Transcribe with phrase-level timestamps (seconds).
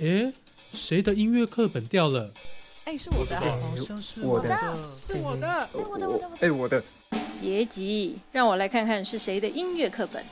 [0.00, 0.32] 诶，
[0.72, 2.32] 谁的音乐课本掉了？
[2.86, 4.48] 哎，是我的，好像是我的
[4.88, 5.46] 是我的。
[5.46, 6.30] 哎，我的，我的，我的。
[6.40, 6.82] 哎，我的。
[7.38, 10.24] 别急，让我来看看是谁的音乐课本。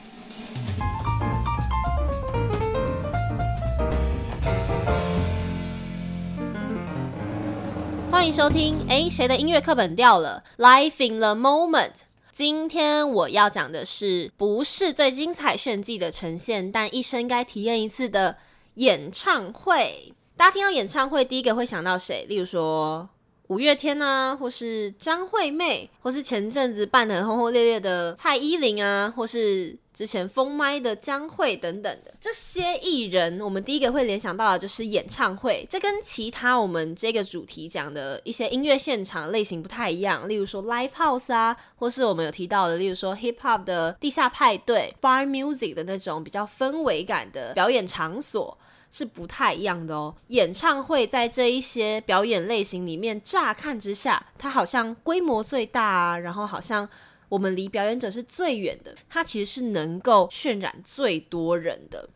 [8.09, 11.91] 欢迎收听，哎，谁的音乐课本掉了？Life in the moment。
[12.33, 18.37] 今天我要讲的是，不是最精彩炫技的呈现，但一生该体验一次的
[18.79, 20.13] 演唱会。
[20.37, 22.25] 大家听到演唱会，第一个会想到谁？
[22.29, 23.07] 例如说
[23.47, 35.67] 五月天啊，或是张惠妹，或是前阵子办的轰轰烈烈的蔡依林啊，或是之前封麦的江蕙等等的这些艺人，我们第一个会联想到的就是演唱会。
[35.69, 48.57] 这跟其他我们这个主题讲的一些音乐现场类型不太一样，例如说 live house 啊，或是我们有提到的，例如说 hip hop 的地下派对 bar music 的那种比较氛围感的表演场所。
[48.91, 50.15] 是不太一样的哦。
[50.27, 56.87] 演唱会在这一些表演类型里面，乍看之下，它好像规模最大啊，然后好像
[57.29, 62.09] 我们离表演者是最远的，它其实是能够渲染最多人的。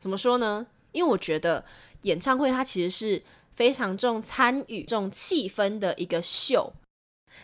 [0.00, 0.66] 怎么说呢？
[0.92, 1.64] 因为我觉得
[2.02, 6.72] 演唱会它其实是非常重参与、重气氛的一个秀。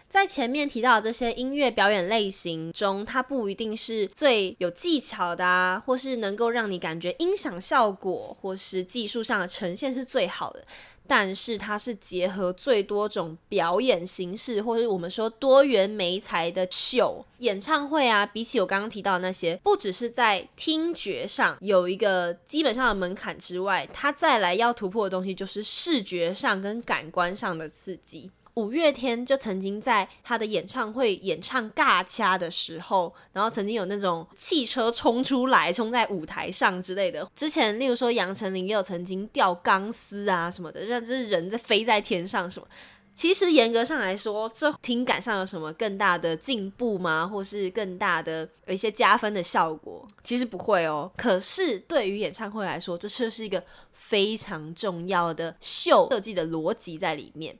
[0.08, 10.64] 在前面提到的这些音乐表演类型中，它不一定是最有技巧的啊，或是能够让你感觉音响效果或是技术上的呈现是最好的。
[11.06, 18.24] 但是它是结合最多种表演形式，或是我们说多元媒材的秀演唱会啊。
[18.24, 28.30] 比起我刚刚提到的那些，不只是在听觉上有一个基本上的门槛之外，它再来要突破的东西就是视觉上跟感官上的刺激。
[28.60, 37.26] 五月天就曾经在他的演唱会演唱尬掐的时候，然后曾经有那种汽车冲出来，冲在舞台上之类的。
[37.34, 42.68] 之前，例如说杨丞琳也有曾经吊钢丝啊什么的，让就是人在飞在天上什么。
[43.14, 47.26] 其实严格上来说，这听感上有什么更大的进步吗？
[47.26, 50.06] 或是更大的一些加分的效果？
[50.22, 51.10] 其实不会哦。
[51.16, 53.62] 可是对于演唱会来说，这就是一个
[53.92, 57.58] 非常重要的秀设计的逻辑在里面。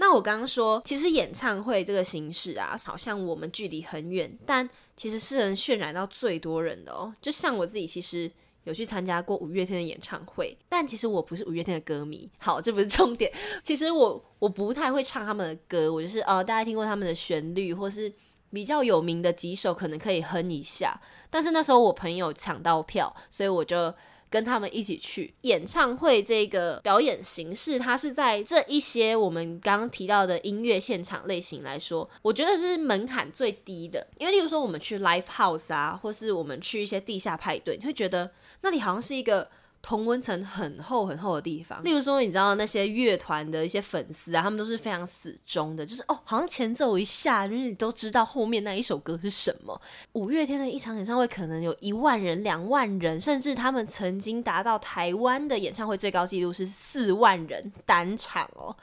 [0.00, 4.66] 那我刚刚说，其实演唱会这个形式啊，好像我们距离很远，但
[4.96, 7.14] 其实是能渲染到最多人的哦。
[7.20, 8.28] 就像我自己，其实
[8.64, 12.26] 有去参加过五月天的演唱会，但其实我不是五月天的歌迷。
[12.38, 13.30] 好，这不是重点。
[13.62, 18.10] 其实我我不太会唱他们的歌，我就是呃，大家听过他们的旋律，或是
[18.50, 20.98] 比较有名的几首，可能可以哼一下。
[21.28, 23.94] 但是那时候我朋友抢到票，所以我就。
[24.30, 34.06] 跟他们一起去演唱会这个表演形式，它是在这一些我们刚刚提到的音乐现场类型来说，我觉得是门槛最低的。
[34.18, 38.30] 因为例如说我们去 live house 啊，或是我们去一些地下派对，你会觉得
[38.62, 39.50] 那里好像是一个。
[39.82, 49.80] 同温层很厚很厚的地方，例如说，你知道那些乐团的一些粉丝啊，他们都是非常死忠的，就是哦，好像前奏一下，就是你都知道后面那一首歌是什么。
[50.12, 58.76] 五月天的一场演唱会可能有一万人、两万人，甚至他们曾经达到台湾的演唱会最高纪录是四万人单场哦。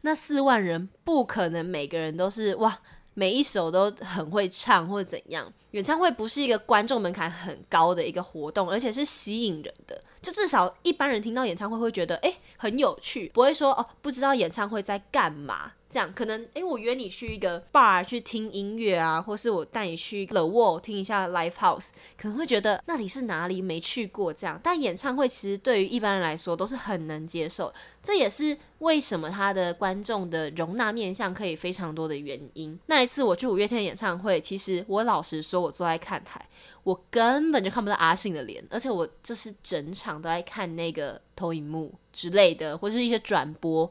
[0.00, 2.78] 那四万人不可能每个人都是哇。
[3.12, 15.72] 每一首都很会唱或者怎样，演唱会不是一个观众门槛很高的一个活动，而且是吸引人的，就至少一般人听到演唱会会觉得哎很有趣，不会说哦不知道演唱会在干嘛。
[15.90, 24.60] 这样可能，哎，我约你去一个 bar 去听音乐啊，或是我带你去 The Wall 听一下 live house，可能会觉得那里是哪里没去过这样。
[24.62, 32.78] 但演唱会其实对于一般人来说都是很能接受，这也是为什么他的观众的容纳面向可以非常多的原因。
[32.86, 36.40] 那一次我去五月天演唱会，其实我老实说，我坐在看台，
[36.84, 43.90] 我根本就看不到阿信的脸，而且我就是整场都在看那个投影幕之类的，或是一些转播。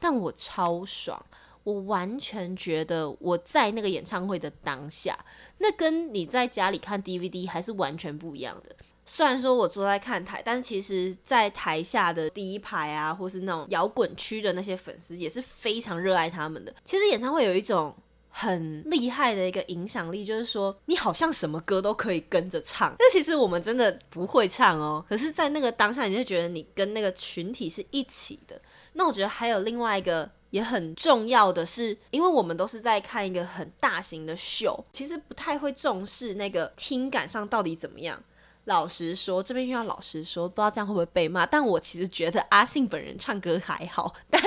[0.00, 1.24] 但我超爽，
[1.62, 5.16] 我完全觉得我在那个演唱会的当下，
[5.58, 8.74] 那跟你在家里看 DVD 还是完全不一样的。
[9.06, 16.72] 虽然说我坐在看台，但其实在台下的第一排啊，或是那种摇滚区的那些粉丝也是非常热爱他们的。
[16.84, 17.92] 其实演唱会有一种
[18.28, 22.94] 很厉害的一个影响力，就是说你好像什么歌都可以跟着唱。
[22.96, 28.60] 但其实我们真的不会唱哦，可是，在那个当下，你就觉得你跟那个群体是一起的。
[28.94, 38.22] 那我觉得还有另外一个也很重要的是，因为我们都是在看一个很大型的秀，其实不太会重视那个听感上到底怎么样。
[38.64, 41.46] 老实说，这边又要老实说，不知道这样会不会被骂。
[41.46, 44.40] 但我其实觉得阿信本人唱歌还好，但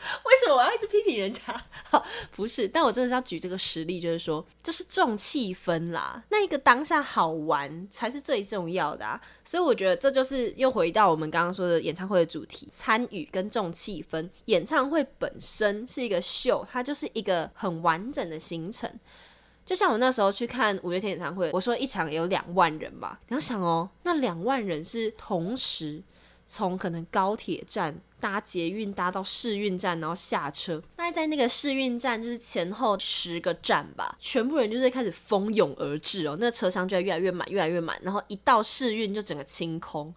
[0.24, 1.42] 为什么我要一直批评人家？
[2.34, 9.20] 不是，但我真的是要举这个实例，就是说，就是重气氛啦，那一个当下好玩才是最重要的啊。
[9.44, 14.28] 所以我觉得这就是又回到我们刚刚说的演唱会的主题：参与跟重气氛。
[14.46, 18.90] 演唱会本身是一个秀，它就是一个很完整的行程。
[19.64, 26.00] 就像我那时候去看五月天演唱会，我说一场有两万人吧，你要想哦，那两万人是同时
[26.46, 28.00] 从可能高铁站。
[28.18, 30.82] 搭捷运搭到试运站，然后下车。
[30.96, 37.96] 那在那个试运站，就是前后十个站吧，全部人就是开始蜂拥而至哦，那车厢就越来越满，越来越满。
[38.02, 40.12] 然后一到试运就整个清空，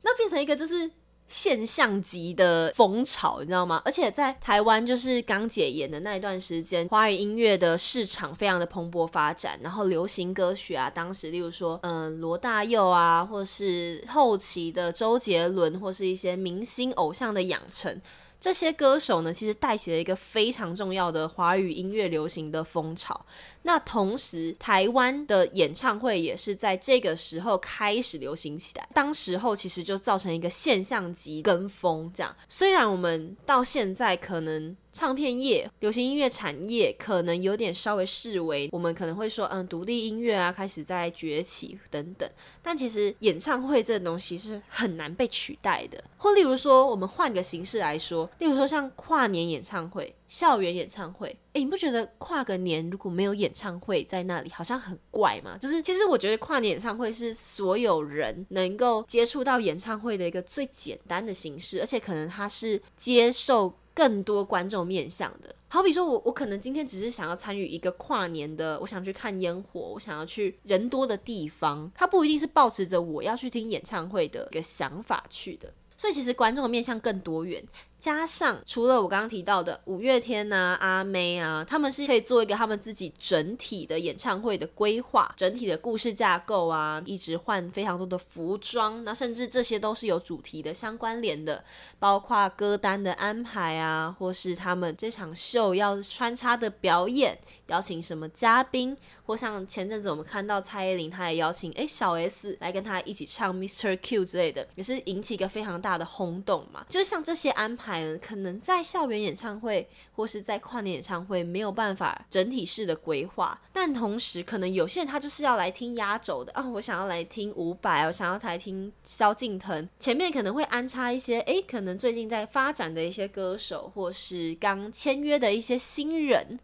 [0.00, 0.90] 那变成一个就是。
[1.32, 3.80] 现象级的风潮，你知道吗？
[3.86, 9.58] 而且在台湾，就是刚解严的那一段时间，华语音乐的市场非常的蓬勃发展。
[9.62, 17.98] 然后流行歌曲啊，当时例如说，嗯，罗大佑啊，或是后期的周杰伦，或是一些明星偶像的养成。
[18.42, 23.24] 这些歌手呢，其实带起了一个非常重要的华语音乐流行的风潮。
[23.62, 28.88] 那同时，台湾的演唱会也是在这个时候开始流行起来。
[28.92, 32.34] 当时候其实就造成一个现象级跟风，这样。
[32.48, 34.76] 虽然我们到现在可能。
[34.92, 42.28] 唱片业、流行音乐产业可能有点稍微视为，我们可能会说，嗯，独立音乐啊开始在崛起等等。
[42.62, 46.02] 但其实演唱会这东西是很难被取代的。
[46.18, 55.56] 或例如说，我们换个形式来说，例如说像跨年演唱会、校园演唱会，诶，你不觉得跨个年如果没有演唱会在那里，好像很怪吗？
[55.58, 63.74] 就是其实我觉得跨年演唱会是所有人能够接触到演唱会的一个最简单的形式，而且可能它是接受。
[63.94, 77.62] 更多观众面向的，好比说，我我可能今天只是想要参与一个跨年的，我想去看烟火，我想要去人多的地方，它不一定是抱持着我要去听演唱会的一个想法去的，所以其实观众的面向更多元。
[78.02, 91.62] 加上除了我刚刚提到的五月天呐、阿妹啊，他们是可以做一个他们自己整体的演唱会的规划、整体的故事架构啊，一直换非常多的服装，那甚至这些都是有主题的相关联的，
[92.00, 97.38] 包括歌单的安排啊，或是他们这场秀要穿插的表演，
[97.68, 103.96] 邀请什么嘉宾，或像前阵子我们看到蔡依林，她也邀请诶小 S 来跟她一起唱 Mr.
[104.02, 107.91] Q 之类的，也是引起一个非常大的轰动嘛，就像这些安排。
[108.20, 126.58] 可能在校园演唱会或是在跨年演唱会没有办法整体式的规划，但同时可能有些人他就是要来听压轴的啊，我想要来听伍佰，我想要来听萧敬腾，前面可能会安插一些诶，可能最近在发展的一些歌手或是刚签约的一些新人，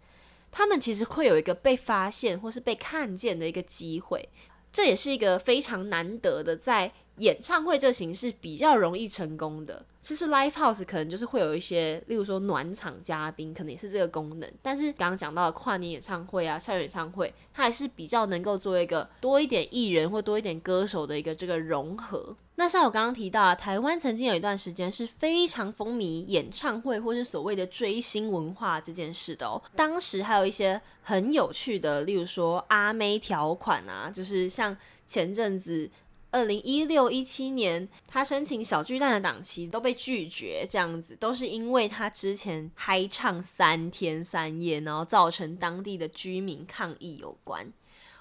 [0.53, 4.29] 他们其实会有一个被发现或是被看见的一个机会，
[4.73, 6.93] 这也是一个非常难得的在。
[7.19, 14.51] 演唱会这形式比较容易成功的，其实 live house 可能就是会有一些，例如说暖场嘉宾，可能也是这个功能。
[14.63, 22.37] 但是刚刚讲到的跨年演唱会啊，校园演唱会，它还是比较能够做一个多一点艺人或多一点歌手的一个这个融合。
[22.55, 29.63] 那像我刚刚提到，台湾曾经有一段时间是非常风靡演唱会或是所谓的追星文化这件事的哦。
[29.77, 34.77] 当时还有一些很有趣的，例如说阿妹条款啊，就是像
[35.07, 35.91] 前阵子。
[36.31, 47.73] 二零一六一七年，他申请小巨蛋的档期都被拒绝，这样子都是因为他之前嗨唱三天三夜，然后造成当地的居民抗议有关。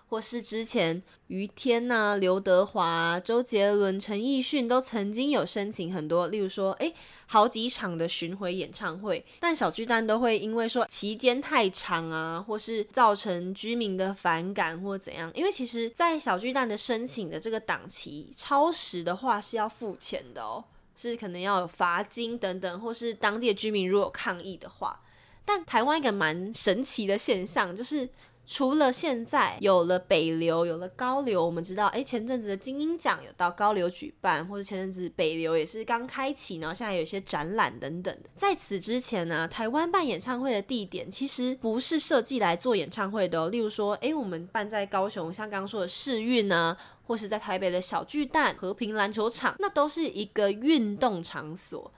[0.09, 6.93] 或是之前于天呐、刘德华、周杰伦、陈奕迅都曾经有申请很多，例如说，诶，
[7.25, 15.29] 好几场的巡回演唱会，但小巨蛋都会因为说期间太长啊，或是造成居民的反感或怎样。
[15.35, 20.63] 因为其实，在小巨蛋的申请的这个档期超时的话是要付钱的哦，
[20.95, 25.01] 是可能要有罚金等等，或是当地的居民如果有抗议的话。
[25.43, 28.07] 但台湾一个蛮神奇的现象就是。
[28.49, 38.17] 除了现在有了北流，有了高流，我们知道，哎，前阵子的金鹰奖有到高流举办，或者前阵子北流也是刚开启，然后现在有一些展览等等。
[38.37, 43.49] 在此之前呢，台湾办演唱会的地点其实不是设计来做演唱会的。
[43.49, 51.91] 例如说，哎，我们办在高雄，像刚刚说的世运呢，或是在台北的小巨蛋、和平篮球场，那都是一个运动场所，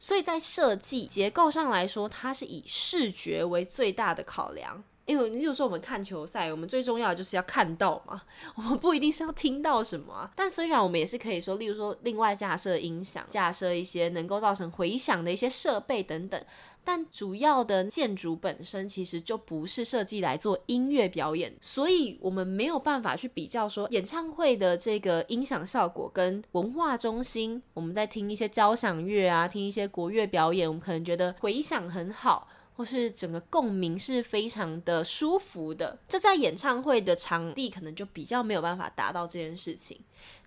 [0.00, 4.82] 所以在设计结构上来说，它是以视觉为最大的考量。
[5.04, 8.22] 因为，例如说我们看球赛，我们最重要的就是要看到嘛，
[8.54, 10.30] 我们不一定是要听到什么。
[10.36, 16.40] 但虽然我们也是可以说，例如说另外架设音响、架设一些能够造成回响的一些设备等等，
[16.84, 32.46] 但主要的建筑本身其实就不是设计来做音乐表演，所以我们没有办法去比较说演唱会的这个音响效果跟文化中心，我们在听一些交响乐啊，听一些国乐表演，我们可能觉得回响很好。
[32.74, 40.00] 或是整个共鸣是非常的舒服的，这在演唱会的场地可能就比较没有办法达到这件事情。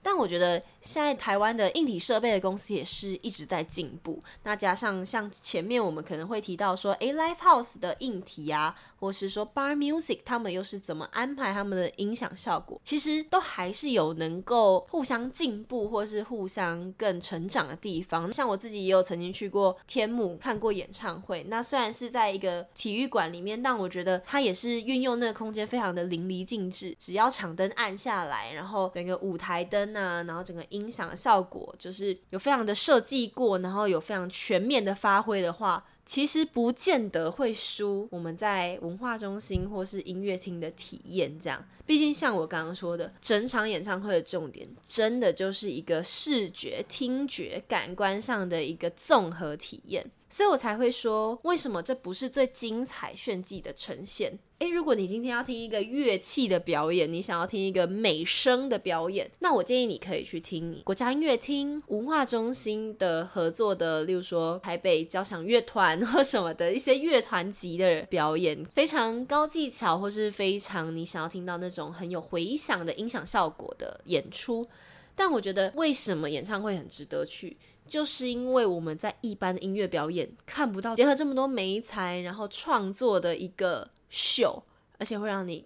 [0.06, 4.22] 但我觉得现在台湾的硬体设备的公司也是一直在进步。
[4.44, 12.80] 那加上像前面我们可能会提到说，诶 l i v e House 的硬体啊，或是说 Bar Music，他们又是怎么安排他们的音响效果？
[12.84, 18.32] 其实都还是有能够互相进步，或是互相更成长的地方。
[18.32, 26.96] 像我自己也有曾经去过天幕看过演唱会，那虽然是在一个体育馆里面，但我觉得它也是运用那个空间非常的淋漓尽致。
[27.00, 29.95] 只要场灯暗下来，然后整个舞台灯。
[29.96, 41.40] 那然后整个音响效果就是有非常的设计过，然后有非常全面的发挥的话，其实不见得会输我们在文化中心或是音乐厅的体验。
[41.40, 50.12] 这样，毕竟像我刚刚说的，整场演唱会的重点真的就是一个视觉、听觉、感官上的一个综合体验。
[50.28, 54.38] 所以我才会说，为什么这不是最精彩炫技的呈现？
[54.60, 74.68] 诶，如果你今天要听一个乐器的表演，你想要听一个美声的表演，那我建议你可以去听国家音乐厅文化中心的合作的，例如说台北交响乐团或什么的一些乐团级的表演，非常高技巧或是非常你想要听到那种很有回响的音响效果的演出。
[75.16, 77.56] 但我觉得，为什么演唱会很值得去？
[77.88, 84.64] 就是因为我们在一般的音乐表演看不到结合这么多美才，然后创作的一个秀，
[84.98, 85.64] 而且会让你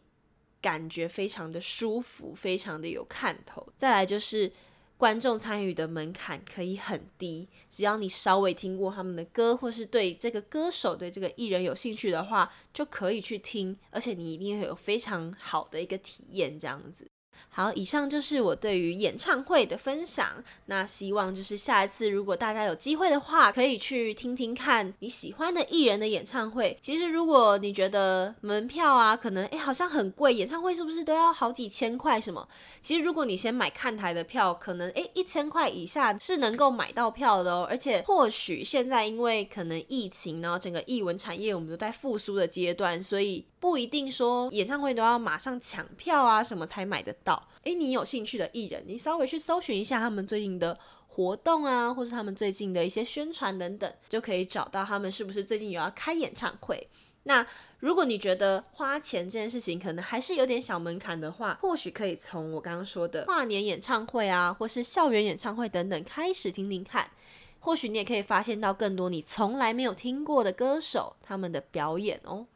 [0.62, 3.66] 感觉非常的舒服，非常的有看头。
[3.78, 4.52] 再来就是
[5.00, 17.08] 观众参与的门槛可以很低，只要你稍微听过他们的歌，或是对这个歌手、对这个艺人有兴趣的话，就可以去听，而且你一定会有非常好的一个体验，这样子。
[17.50, 20.28] 好，以上就是我对于演唱会的分享。
[20.68, 26.78] 那希望就是下一次，如果大家有机会的话，可以去听听看你喜欢的艺人的演唱会。
[26.82, 32.48] 其实，如果你觉得门票啊，可能诶好像很贵，演唱会是不是都要好几千块什么？
[32.82, 37.68] 其实，如果你先买看台的票，可能诶一千块以下是能够买到票的哦。
[37.70, 43.44] 而且，或许现在因为可能疫情，然后整个艺文产业我们都在复苏的阶段，所以。
[43.60, 47.48] 不一定说演唱会都要马上抢票啊什么才买得到。
[47.64, 56.88] 诶，你有兴趣的艺人，你稍微去搜寻一下他们最近的活动啊，或是他们最近的一些宣传等等，就可以找到他们是不是最近有要开演唱会。
[57.24, 57.46] 那
[57.80, 67.12] 如果你觉得花钱这件事情可能还是有点小门槛的话，或许可以从我刚刚说的跨年演唱会啊，或是校园演唱会等等开始听听看，
[67.60, 72.48] 或许你也可以发现到更多你从来没有听过的歌手他们的表演哦。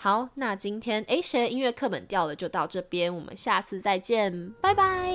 [0.00, 2.36] 好，那今天诶，谁的音乐课本掉了？
[2.36, 5.12] 就到这边，我们下次再见，拜拜。